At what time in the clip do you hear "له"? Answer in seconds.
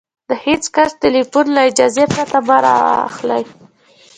1.55-1.61